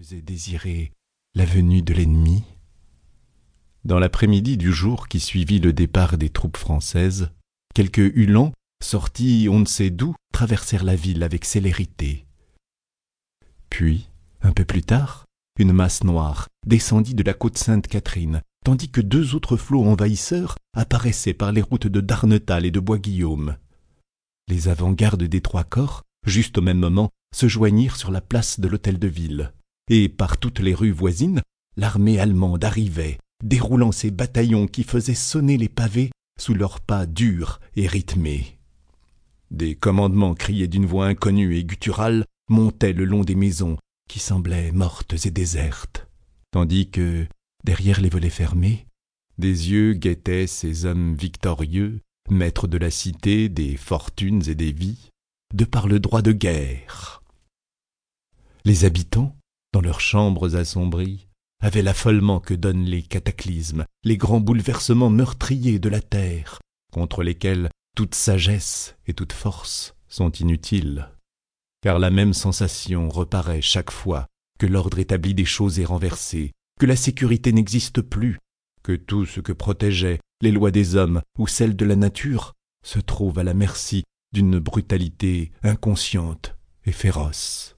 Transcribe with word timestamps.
faisait 0.00 0.22
désirer 0.22 0.92
la 1.34 1.44
venue 1.44 1.82
de 1.82 1.92
l'ennemi. 1.92 2.42
Dans 3.84 3.98
l'après-midi 3.98 4.56
du 4.56 4.72
jour 4.72 5.08
qui 5.08 5.20
suivit 5.20 5.58
le 5.58 5.74
départ 5.74 6.16
des 6.16 6.30
troupes 6.30 6.56
françaises, 6.56 7.32
quelques 7.74 8.10
Uhlans, 8.16 8.54
sortis 8.82 9.48
on 9.50 9.58
ne 9.58 9.66
sait 9.66 9.90
d'où, 9.90 10.14
traversèrent 10.32 10.84
la 10.84 10.96
ville 10.96 11.22
avec 11.22 11.44
célérité. 11.44 12.24
Puis, 13.68 14.08
un 14.40 14.52
peu 14.52 14.64
plus 14.64 14.80
tard, 14.80 15.26
une 15.58 15.74
masse 15.74 16.02
noire 16.02 16.48
descendit 16.66 17.14
de 17.14 17.22
la 17.22 17.34
côte 17.34 17.58
Sainte-Catherine, 17.58 18.40
tandis 18.64 18.88
que 18.88 19.02
deux 19.02 19.34
autres 19.34 19.58
flots 19.58 19.84
envahisseurs 19.84 20.56
apparaissaient 20.72 21.34
par 21.34 21.52
les 21.52 21.60
routes 21.60 21.88
de 21.88 22.00
Darnetal 22.00 22.64
et 22.64 22.70
de 22.70 22.80
Bois-Guillaume. 22.80 23.58
Les 24.48 24.68
avant-gardes 24.68 25.24
des 25.24 25.42
trois 25.42 25.64
corps, 25.64 26.04
juste 26.24 26.56
au 26.56 26.62
même 26.62 26.78
moment, 26.78 27.10
se 27.34 27.48
joignirent 27.48 27.96
sur 27.96 28.10
la 28.10 28.22
place 28.22 28.60
de 28.60 28.66
l'hôtel 28.66 28.98
de 28.98 29.06
ville, 29.06 29.52
et 29.90 30.08
par 30.08 30.38
toutes 30.38 30.60
les 30.60 30.72
rues 30.72 30.92
voisines, 30.92 31.42
l'armée 31.76 32.18
allemande 32.20 32.64
arrivait, 32.64 33.18
déroulant 33.44 33.92
ses 33.92 34.10
bataillons 34.10 34.68
qui 34.68 34.84
faisaient 34.84 35.14
sonner 35.14 35.58
les 35.58 35.68
pavés 35.68 36.10
sous 36.38 36.54
leurs 36.54 36.80
pas 36.80 37.06
durs 37.06 37.60
et 37.74 37.86
rythmés. 37.86 38.58
Des 39.50 39.74
commandements 39.74 40.34
criés 40.34 40.68
d'une 40.68 40.86
voix 40.86 41.06
inconnue 41.06 41.56
et 41.56 41.64
gutturale 41.64 42.24
montaient 42.48 42.92
le 42.92 43.04
long 43.04 43.24
des 43.24 43.34
maisons 43.34 43.76
qui 44.08 44.20
semblaient 44.20 44.70
mortes 44.70 45.26
et 45.26 45.30
désertes, 45.30 46.06
tandis 46.52 46.88
que, 46.88 47.26
derrière 47.64 48.00
les 48.00 48.08
volets 48.08 48.30
fermés, 48.30 48.86
des 49.38 49.70
yeux 49.70 49.94
guettaient 49.94 50.46
ces 50.46 50.84
hommes 50.84 51.14
victorieux, 51.14 52.00
maîtres 52.28 52.68
de 52.68 52.78
la 52.78 52.90
cité, 52.90 53.48
des 53.48 53.76
fortunes 53.76 54.42
et 54.48 54.54
des 54.54 54.72
vies, 54.72 55.10
de 55.52 55.64
par 55.64 55.88
le 55.88 55.98
droit 55.98 56.22
de 56.22 56.32
guerre. 56.32 57.22
Les 58.64 58.84
habitants, 58.84 59.34
dans 59.72 59.80
leurs 59.80 60.00
chambres 60.00 60.56
assombries, 60.56 61.28
avaient 61.60 61.82
l'affolement 61.82 62.40
que 62.40 62.54
donnent 62.54 62.84
les 62.84 63.02
cataclysmes, 63.02 63.84
les 64.04 64.16
grands 64.16 64.40
bouleversements 64.40 65.10
meurtriers 65.10 65.78
de 65.78 65.88
la 65.88 66.00
terre, 66.00 66.58
contre 66.92 67.22
lesquels 67.22 67.70
toute 67.94 68.14
sagesse 68.14 68.96
et 69.06 69.14
toute 69.14 69.32
force 69.32 69.94
sont 70.08 70.30
inutiles, 70.32 71.10
car 71.82 71.98
la 71.98 72.10
même 72.10 72.34
sensation 72.34 73.08
reparaît 73.08 73.62
chaque 73.62 73.90
fois 73.90 74.26
que 74.58 74.66
l'ordre 74.66 74.98
établi 74.98 75.34
des 75.34 75.44
choses 75.44 75.78
est 75.78 75.84
renversé, 75.84 76.52
que 76.78 76.86
la 76.86 76.96
sécurité 76.96 77.52
n'existe 77.52 78.00
plus, 78.00 78.38
que 78.82 78.92
tout 78.92 79.26
ce 79.26 79.40
que 79.40 79.52
protégeait 79.52 80.20
les 80.40 80.50
lois 80.50 80.70
des 80.70 80.96
hommes 80.96 81.20
ou 81.38 81.46
celles 81.46 81.76
de 81.76 81.84
la 81.84 81.96
nature 81.96 82.54
se 82.84 82.98
trouve 82.98 83.38
à 83.38 83.44
la 83.44 83.54
merci 83.54 84.04
d'une 84.32 84.58
brutalité 84.58 85.52
inconsciente 85.62 86.56
et 86.86 86.92
féroce. 86.92 87.76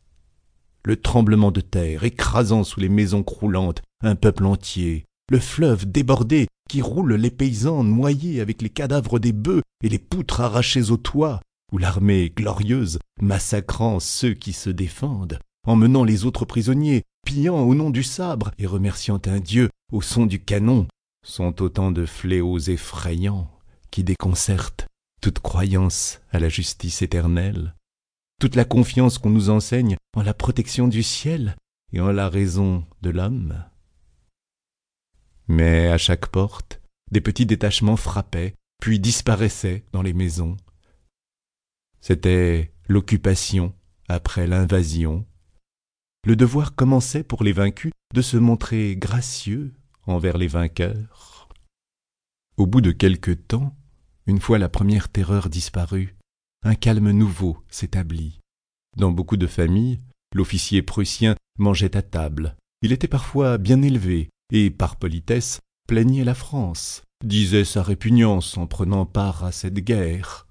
Le 0.84 0.96
tremblement 0.96 1.50
de 1.50 1.60
terre 1.60 2.04
écrasant 2.04 2.64
sous 2.64 2.80
les 2.80 2.88
maisons 2.88 3.22
croulantes 3.22 3.82
un 4.02 4.16
peuple 4.16 4.46
entier, 4.46 5.04
le 5.30 5.38
fleuve 5.38 5.90
débordé 5.90 6.48
qui 6.68 6.82
roule 6.82 7.14
les 7.14 7.30
paysans 7.30 7.84
noyés 7.84 8.40
avec 8.40 8.62
les 8.62 8.70
cadavres 8.70 9.18
des 9.18 9.32
bœufs 9.32 9.62
et 9.84 9.88
les 9.88 9.98
poutres 9.98 10.40
arrachées 10.40 10.90
au 10.90 10.96
toit, 10.96 11.40
ou 11.72 11.78
l'armée 11.78 12.32
glorieuse 12.34 12.98
massacrant 13.20 14.00
ceux 14.00 14.34
qui 14.34 14.52
se 14.52 14.70
défendent, 14.70 15.38
emmenant 15.66 16.04
les 16.04 16.24
autres 16.24 16.44
prisonniers, 16.44 17.02
pillant 17.24 17.60
au 17.60 17.74
nom 17.74 17.90
du 17.90 18.02
sabre 18.02 18.50
et 18.58 18.66
remerciant 18.66 19.20
un 19.26 19.38
Dieu 19.38 19.70
au 19.92 20.02
son 20.02 20.26
du 20.26 20.40
canon, 20.40 20.86
sont 21.24 21.62
autant 21.62 21.92
de 21.92 22.06
fléaux 22.06 22.58
effrayants 22.58 23.50
qui 23.90 24.02
déconcertent 24.02 24.86
toute 25.20 25.38
croyance 25.38 26.20
à 26.32 26.40
la 26.40 26.48
justice 26.48 27.02
éternelle, 27.02 27.74
toute 28.42 28.56
la 28.56 28.64
confiance 28.64 29.18
qu'on 29.18 29.30
nous 29.30 29.50
enseigne 29.50 29.94
en 30.16 30.22
la 30.24 30.34
protection 30.34 30.88
du 30.88 31.04
ciel 31.04 31.54
et 31.92 32.00
en 32.00 32.10
la 32.10 32.28
raison 32.28 32.84
de 33.00 33.10
l'homme. 33.10 33.64
Mais 35.46 35.86
à 35.86 35.96
chaque 35.96 36.26
porte, 36.26 36.80
des 37.12 37.20
petits 37.20 37.46
détachements 37.46 37.96
frappaient, 37.96 38.56
puis 38.80 38.98
disparaissaient 38.98 39.84
dans 39.92 40.02
les 40.02 40.12
maisons. 40.12 40.56
C'était 42.00 42.72
l'occupation 42.88 43.76
après 44.08 44.48
l'invasion. 44.48 45.24
Le 46.26 46.34
devoir 46.34 46.74
commençait 46.74 47.22
pour 47.22 47.44
les 47.44 47.52
vaincus 47.52 47.92
de 48.12 48.22
se 48.22 48.38
montrer 48.38 48.96
gracieux 48.96 49.72
envers 50.08 50.36
les 50.36 50.48
vainqueurs. 50.48 51.48
Au 52.56 52.66
bout 52.66 52.80
de 52.80 52.90
quelque 52.90 53.30
temps, 53.30 53.76
une 54.26 54.40
fois 54.40 54.58
la 54.58 54.68
première 54.68 55.10
terreur 55.10 55.48
disparue, 55.48 56.16
un 56.62 56.74
calme 56.74 57.10
nouveau 57.10 57.58
s'établit. 57.68 58.40
Dans 58.96 59.10
beaucoup 59.10 59.36
de 59.36 59.46
familles, 59.46 60.00
l'officier 60.34 60.82
prussien 60.82 61.34
mangeait 61.58 61.96
à 61.96 62.02
table. 62.02 62.56
Il 62.82 62.92
était 62.92 63.08
parfois 63.08 63.58
bien 63.58 63.82
élevé, 63.82 64.30
et, 64.52 64.70
par 64.70 64.96
politesse, 64.96 65.60
plaignait 65.88 66.24
la 66.24 66.34
France, 66.34 67.02
disait 67.24 67.64
sa 67.64 67.82
répugnance 67.82 68.56
en 68.56 68.66
prenant 68.66 69.06
part 69.06 69.44
à 69.44 69.52
cette 69.52 69.78
guerre. 69.78 70.46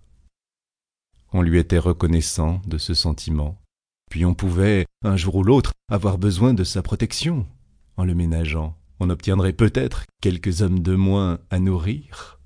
On 1.34 1.42
lui 1.42 1.60
était 1.60 1.78
reconnaissant 1.78 2.62
de 2.68 2.78
ce 2.78 2.94
sentiment, 2.94 3.62
puis 4.10 4.26
on 4.26 4.34
pouvait, 4.34 4.86
un 5.06 5.16
jour 5.16 5.36
ou 5.36 5.44
l'autre, 5.44 5.72
avoir 5.90 6.18
besoin 6.18 6.54
de 6.54 6.66
sa 6.66 6.82
protection. 6.82 7.48
En 7.96 8.04
le 8.04 8.16
ménageant, 8.16 8.78
on 9.00 9.10
obtiendrait 9.10 9.54
peut-être 9.54 10.06
quelques 10.22 10.62
hommes 10.62 10.80
de 10.80 10.96
moins 10.96 11.40
à 11.50 11.60
nourrir. 11.60 12.40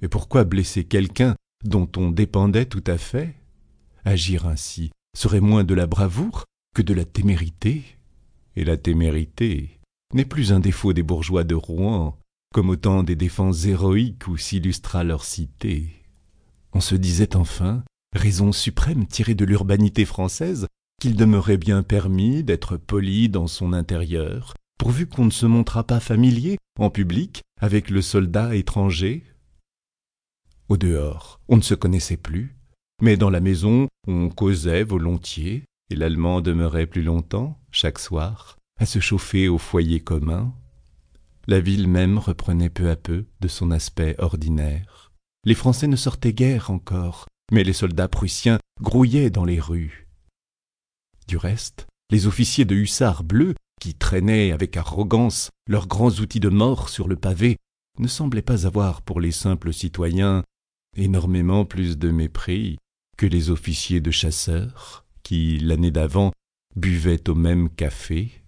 Mais 0.00 0.08
pourquoi 0.08 0.44
blesser 0.44 0.84
quelqu'un 0.84 1.36
dont 1.64 1.88
on 1.96 2.10
dépendait 2.10 2.66
tout 2.66 2.84
à 2.86 2.98
fait 2.98 3.34
Agir 4.04 4.46
ainsi 4.46 4.90
serait 5.16 5.40
moins 5.40 5.64
de 5.64 5.74
la 5.74 5.86
bravoure 5.86 6.44
que 6.74 6.82
de 6.82 6.94
la 6.94 7.04
témérité. 7.04 7.84
Et 8.56 8.64
la 8.64 8.76
témérité 8.76 9.80
n'est 10.12 10.24
plus 10.24 10.52
un 10.52 10.60
défaut 10.60 10.92
des 10.92 11.02
bourgeois 11.02 11.44
de 11.44 11.54
Rouen, 11.54 12.18
comme 12.52 12.68
au 12.68 12.76
temps 12.76 13.02
des 13.02 13.16
défenses 13.16 13.64
héroïques 13.64 14.26
où 14.28 14.36
s'illustra 14.36 15.04
leur 15.04 15.24
cité. 15.24 16.04
On 16.72 16.80
se 16.80 16.94
disait 16.94 17.36
enfin, 17.36 17.84
raison 18.14 18.52
suprême 18.52 19.06
tirée 19.06 19.34
de 19.34 19.44
l'urbanité 19.44 20.04
française, 20.04 20.66
qu'il 21.00 21.16
demeurait 21.16 21.56
bien 21.56 21.82
permis 21.82 22.42
d'être 22.42 22.76
poli 22.76 23.28
dans 23.28 23.46
son 23.46 23.72
intérieur, 23.72 24.54
pourvu 24.78 25.06
qu'on 25.06 25.24
ne 25.24 25.30
se 25.30 25.46
montrât 25.46 25.86
pas 25.86 26.00
familier, 26.00 26.58
en 26.78 26.90
public, 26.90 27.42
avec 27.60 27.88
le 27.88 28.02
soldat 28.02 28.54
étranger 28.54 29.24
au 30.72 30.78
dehors, 30.78 31.38
on 31.48 31.56
ne 31.56 31.60
se 31.60 31.74
connaissait 31.74 32.16
plus, 32.16 32.56
mais 33.02 33.18
dans 33.18 33.28
la 33.28 33.40
maison, 33.40 33.88
on 34.08 34.30
causait 34.30 34.84
volontiers, 34.84 35.64
et 35.90 35.94
l'Allemand 35.94 36.40
demeurait 36.40 36.86
plus 36.86 37.02
longtemps, 37.02 37.60
chaque 37.70 37.98
soir, 37.98 38.56
à 38.80 38.86
se 38.86 38.98
chauffer 38.98 39.48
au 39.48 39.58
foyer 39.58 40.00
commun. 40.00 40.54
La 41.46 41.60
ville 41.60 41.88
même 41.88 42.16
reprenait 42.16 42.70
peu 42.70 42.88
à 42.88 42.96
peu 42.96 43.26
de 43.40 43.48
son 43.48 43.70
aspect 43.70 44.14
ordinaire. 44.18 45.12
Les 45.44 45.54
Français 45.54 45.88
ne 45.88 45.96
sortaient 45.96 46.32
guère 46.32 46.70
encore, 46.70 47.26
mais 47.52 47.64
les 47.64 47.74
soldats 47.74 48.08
prussiens 48.08 48.58
grouillaient 48.80 49.28
dans 49.28 49.44
les 49.44 49.60
rues. 49.60 50.08
Du 51.28 51.36
reste, 51.36 51.86
les 52.10 52.26
officiers 52.26 52.64
de 52.64 52.76
hussards 52.76 53.24
bleus, 53.24 53.54
qui 53.78 53.92
traînaient 53.92 54.52
avec 54.52 54.78
arrogance 54.78 55.50
leurs 55.68 55.86
grands 55.86 56.12
outils 56.12 56.40
de 56.40 56.48
mort 56.48 56.88
sur 56.88 57.08
le 57.08 57.16
pavé, 57.16 57.58
ne 57.98 58.08
semblaient 58.08 58.40
pas 58.40 58.66
avoir 58.66 59.02
pour 59.02 59.20
les 59.20 59.32
simples 59.32 59.74
citoyens 59.74 60.42
énormément 60.96 61.64
plus 61.64 61.98
de 61.98 62.10
mépris 62.10 62.78
que 63.16 63.26
les 63.26 63.50
officiers 63.50 64.00
de 64.00 64.10
chasseurs 64.10 65.04
qui, 65.22 65.58
l'année 65.58 65.90
d'avant, 65.90 66.32
buvaient 66.76 67.28
au 67.28 67.34
même 67.34 67.68
café. 67.70 68.42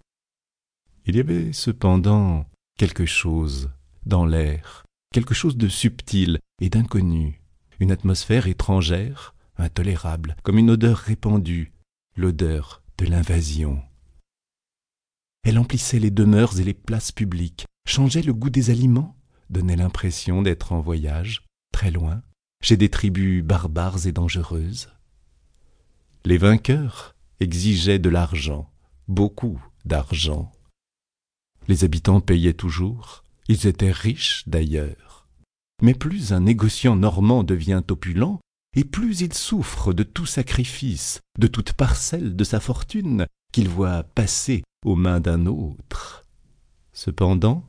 Il 1.05 1.15
y 1.15 1.19
avait 1.19 1.53
cependant 1.53 2.49
quelque 2.77 3.05
chose 3.05 3.71
dans 4.05 4.25
l'air, 4.25 4.83
quelque 5.13 5.33
chose 5.33 5.57
de 5.57 5.67
subtil 5.67 6.39
et 6.61 6.69
d'inconnu, 6.69 7.41
une 7.79 7.91
atmosphère 7.91 8.47
étrangère, 8.47 9.33
intolérable, 9.57 10.35
comme 10.43 10.57
une 10.57 10.69
odeur 10.69 10.97
répandue, 10.97 11.73
l'odeur 12.17 12.83
de 12.97 13.05
l'invasion. 13.05 13.81
Elle 15.43 15.59
emplissait 15.59 15.99
les 15.99 16.11
demeures 16.11 16.59
et 16.59 16.63
les 16.63 16.73
places 16.73 17.11
publiques, 17.11 17.65
changeait 17.87 18.23
le 18.23 18.33
goût 18.33 18.49
des 18.49 18.71
aliments, 18.71 19.15
donnait 19.49 19.75
l'impression 19.75 20.41
d'être 20.41 20.71
en 20.71 20.81
voyage, 20.81 21.43
très 21.71 21.91
loin, 21.91 22.23
chez 22.65 22.77
des 22.77 22.89
tribus 22.89 23.43
barbares 23.43 24.07
et 24.07 24.11
dangereuses. 24.11 24.89
Les 26.23 26.39
vainqueurs 26.39 27.13
exigeaient 27.39 27.99
de 27.99 28.09
l'argent, 28.09 28.71
beaucoup 29.07 29.63
d'argent. 29.85 30.51
Les 31.67 31.83
habitants 31.83 32.21
payaient 32.21 32.55
toujours, 32.55 33.23
ils 33.47 33.67
étaient 33.67 33.91
riches 33.91 34.45
d'ailleurs. 34.47 35.27
Mais 35.83 35.93
plus 35.93 36.33
un 36.33 36.39
négociant 36.39 36.95
normand 36.95 37.43
devient 37.43 37.83
opulent, 37.87 38.39
et 38.75 38.83
plus 38.83 39.21
il 39.21 39.35
souffre 39.35 39.93
de 39.93 40.01
tout 40.01 40.25
sacrifice, 40.25 41.19
de 41.37 41.45
toute 41.45 41.73
parcelle 41.73 42.35
de 42.35 42.43
sa 42.43 42.59
fortune 42.59 43.27
qu'il 43.53 43.69
voit 43.69 44.01
passer 44.01 44.63
aux 44.83 44.95
mains 44.95 45.19
d'un 45.19 45.45
autre. 45.45 46.25
Cependant, 46.93 47.63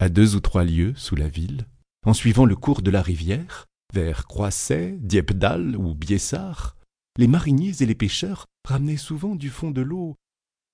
à 0.00 0.08
deux 0.08 0.34
ou 0.34 0.40
trois 0.40 0.64
lieues 0.64 0.94
sous 0.96 1.14
la 1.14 1.28
ville, 1.28 1.68
en 2.04 2.14
suivant 2.14 2.46
le 2.46 2.56
cours 2.56 2.82
de 2.82 2.90
la 2.90 3.00
rivière, 3.00 3.68
vers 3.92 4.26
Croisset, 4.26 4.96
Diepdal 5.00 5.76
ou 5.76 5.94
Biessard, 5.94 6.76
les 7.16 7.26
mariniers 7.26 7.82
et 7.82 7.86
les 7.86 7.94
pêcheurs 7.94 8.46
ramenaient 8.64 8.96
souvent 8.96 9.34
du 9.34 9.50
fond 9.50 9.70
de 9.70 9.80
l'eau 9.80 10.16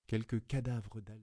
quelques 0.07 0.45
cadavres 0.47 1.01
d'Allemands. 1.01 1.15